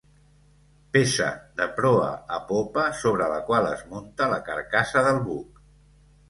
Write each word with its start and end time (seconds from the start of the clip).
Peça 0.95 1.27
de 1.59 1.67
proa 1.75 2.07
a 2.37 2.39
popa 2.53 2.87
sobre 3.03 3.27
la 3.33 3.37
qual 3.51 3.69
es 3.75 3.85
munta 3.93 4.31
la 4.33 4.41
carcassa 4.49 5.05
del 5.11 5.23
buc. 5.29 5.63